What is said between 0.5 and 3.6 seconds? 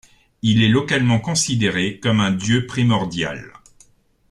est localement considéré comme un dieu primordial.